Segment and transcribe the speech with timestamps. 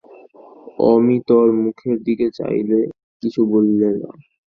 [0.87, 2.79] অমিতর মুখের দিকে চাইলে,
[3.23, 4.11] কিছু বললে না।